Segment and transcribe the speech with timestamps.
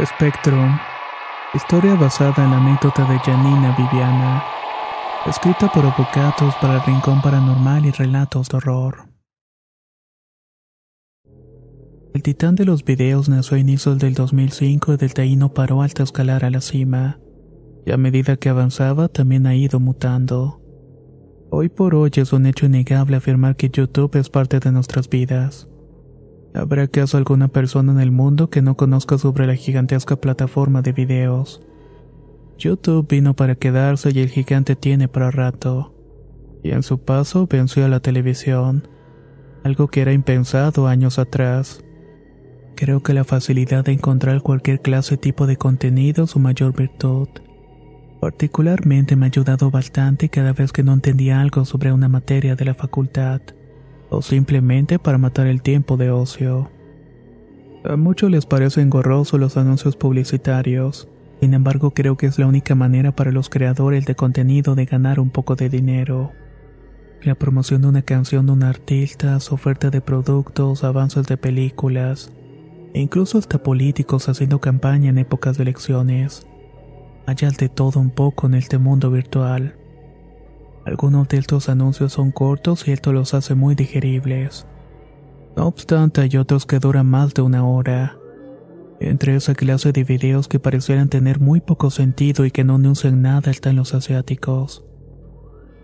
[0.00, 0.78] Spectrum.
[1.52, 4.42] Historia basada en la anécdota de Janina Viviana.
[5.26, 9.08] Escrita por Avocatos para el Rincón Paranormal y Relatos de Horror.
[12.14, 15.82] El titán de los videos nació a inicios del 2005 y del ahí no paró
[15.82, 17.20] hasta escalar a la cima.
[17.84, 20.60] Y a medida que avanzaba también ha ido mutando.
[21.50, 25.68] Hoy por hoy es un hecho innegable afirmar que YouTube es parte de nuestras vidas.
[26.54, 30.92] ¿Habrá acaso alguna persona en el mundo que no conozca sobre la gigantesca plataforma de
[30.92, 31.62] videos?
[32.58, 35.94] YouTube vino para quedarse y el gigante tiene para rato.
[36.62, 38.86] Y en su paso venció a la televisión,
[39.64, 41.82] algo que era impensado años atrás.
[42.76, 47.28] Creo que la facilidad de encontrar cualquier clase tipo de contenido es su mayor virtud.
[48.20, 52.64] Particularmente me ha ayudado bastante cada vez que no entendía algo sobre una materia de
[52.66, 53.40] la facultad
[54.12, 56.70] o simplemente para matar el tiempo de ocio.
[57.84, 61.08] A muchos les parecen engorrosos los anuncios publicitarios,
[61.40, 65.18] sin embargo creo que es la única manera para los creadores de contenido de ganar
[65.18, 66.30] un poco de dinero.
[67.22, 72.32] La promoción de una canción de un artista, su oferta de productos, avances de películas,
[72.94, 76.46] e incluso hasta políticos haciendo campaña en épocas de elecciones.
[77.26, 79.76] Hay de todo un poco en este mundo virtual.
[80.84, 84.66] Algunos de estos anuncios son cortos y esto los hace muy digeribles.
[85.56, 88.18] No obstante, hay otros que duran más de una hora.
[89.00, 93.22] Entre esa clase de videos que parecieran tener muy poco sentido y que no anuncian
[93.22, 94.84] nada están los asiáticos.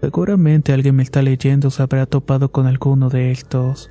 [0.01, 3.91] Seguramente alguien me está leyendo se habrá topado con alguno de estos.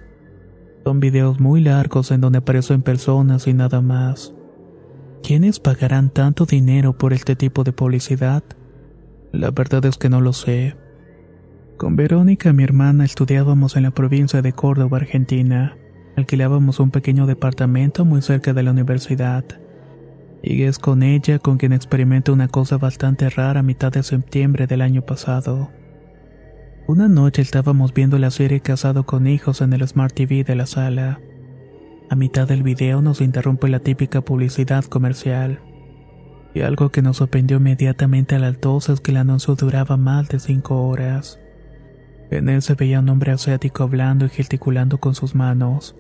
[0.84, 4.34] Son videos muy largos en donde aparecen personas y nada más.
[5.22, 8.44] ¿Quiénes pagarán tanto dinero por este tipo de publicidad?
[9.34, 10.78] La verdad es que no lo sé.
[11.78, 15.78] Con Verónica, mi hermana, estudiábamos en la provincia de Córdoba, Argentina.
[16.16, 19.46] Alquilábamos un pequeño departamento muy cerca de la universidad.
[20.42, 24.66] Y es con ella con quien experimenté una cosa bastante rara a mitad de septiembre
[24.66, 25.70] del año pasado.
[26.88, 30.66] Una noche estábamos viendo la serie Casado con Hijos en el Smart TV de la
[30.66, 31.20] sala.
[32.10, 35.60] A mitad del video nos interrumpe la típica publicidad comercial.
[36.56, 40.40] Y algo que nos sorprendió inmediatamente al altosa es que el anuncio duraba más de
[40.40, 41.40] cinco horas.
[42.30, 45.96] En él se veía un hombre asiático hablando y gesticulando con sus manos.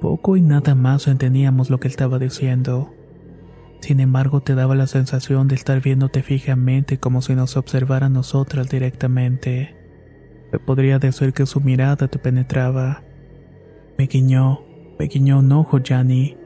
[0.00, 2.92] Poco y nada más entendíamos lo que estaba diciendo.
[3.80, 8.10] Sin embargo, te daba la sensación de estar viéndote fijamente como si nos observara a
[8.10, 9.76] nosotras directamente.
[10.50, 13.02] Se podría decir que su mirada te penetraba.
[13.98, 14.62] Me guiñó,
[14.98, 16.36] me guiñó un ojo, Yanni,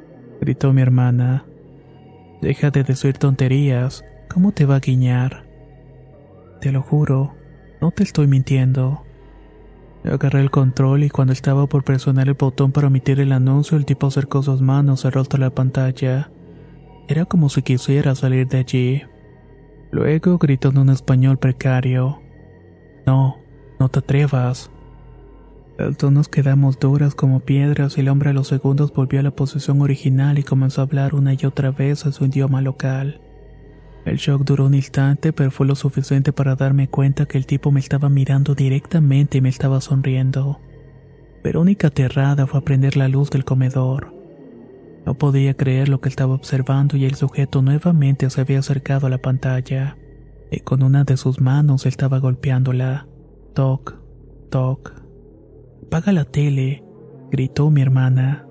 [0.40, 1.44] gritó mi hermana.
[2.42, 5.44] Deja de decir tonterías, ¿cómo te va a guiñar?
[6.60, 7.34] Te lo juro,
[7.80, 9.04] no te estoy mintiendo.
[10.04, 13.84] Agarré el control y cuando estaba por presionar el botón para omitir el anuncio, el
[13.84, 16.30] tipo acercó sus manos cerró toda la pantalla.
[17.08, 19.02] Era como si quisiera salir de allí.
[19.90, 22.20] Luego gritó en un español precario.
[23.06, 23.38] No,
[23.78, 24.70] no te atrevas.
[25.78, 29.30] Los nos quedamos duras como piedras y el hombre a los segundos volvió a la
[29.30, 33.20] posición original y comenzó a hablar una y otra vez en su idioma local.
[34.08, 37.70] El shock duró un instante, pero fue lo suficiente para darme cuenta que el tipo
[37.70, 40.60] me estaba mirando directamente y me estaba sonriendo.
[41.44, 44.14] Verónica aterrada fue a prender la luz del comedor.
[45.04, 49.10] No podía creer lo que estaba observando y el sujeto nuevamente se había acercado a
[49.10, 49.98] la pantalla
[50.50, 53.06] y con una de sus manos estaba golpeándola.
[53.54, 53.98] Toc,
[54.50, 54.92] toc.
[55.86, 56.82] Apaga la tele,
[57.30, 58.46] gritó mi hermana.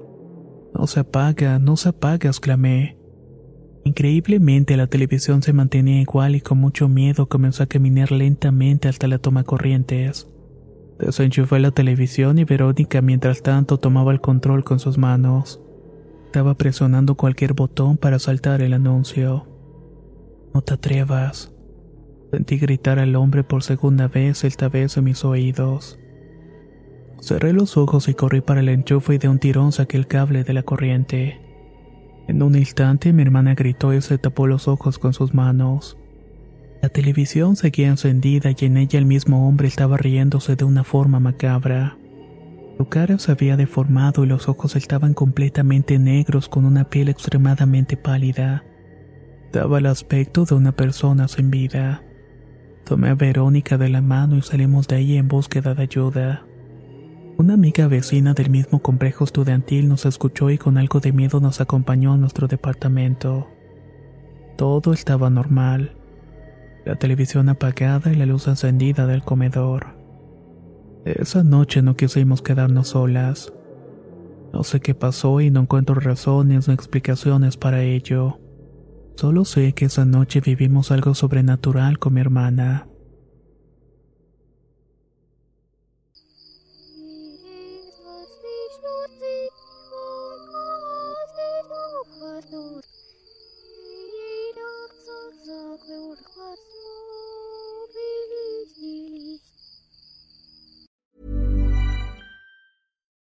[0.76, 2.97] No se apaga, no se apaga, exclamé.
[3.88, 9.08] Increíblemente la televisión se mantenía igual y con mucho miedo comenzó a caminar lentamente hasta
[9.08, 10.28] la toma corrientes.
[11.00, 15.62] Desenchufé la televisión y Verónica mientras tanto tomaba el control con sus manos.
[16.26, 19.48] Estaba presionando cualquier botón para saltar el anuncio.
[20.54, 21.56] No te atrevas.
[22.30, 25.98] Sentí gritar al hombre por segunda vez, esta vez en mis oídos.
[27.22, 30.44] Cerré los ojos y corrí para el enchufe y de un tirón saqué el cable
[30.44, 31.47] de la corriente.
[32.28, 35.98] En un instante mi hermana gritó y se tapó los ojos con sus manos.
[36.82, 41.20] La televisión seguía encendida y en ella el mismo hombre estaba riéndose de una forma
[41.20, 41.98] macabra.
[42.78, 47.98] Su cara se había deformado y los ojos estaban completamente negros con una piel extremadamente
[47.98, 48.64] pálida.
[49.52, 52.04] Daba el aspecto de una persona sin vida.
[52.86, 56.47] Tomé a Verónica de la mano y salimos de ahí en búsqueda de ayuda.
[57.38, 61.62] Una amiga vecina del mismo complejo estudiantil nos escuchó y con algo de miedo nos
[61.62, 63.48] acompañó a nuestro departamento.
[64.58, 65.98] Todo estaba normal
[66.88, 69.98] la televisión apagada y la luz encendida del comedor.
[71.04, 73.54] Esa noche no quisimos quedarnos solas.
[74.54, 78.40] No sé qué pasó y no encuentro razones ni explicaciones para ello.
[79.16, 82.88] Solo sé que esa noche vivimos algo sobrenatural con mi hermana.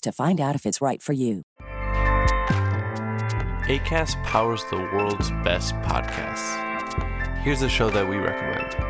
[0.00, 1.42] to find out if it's right for you.
[3.68, 6.56] ACAST powers the world's best podcasts.
[7.42, 8.89] Here's a show that we recommend.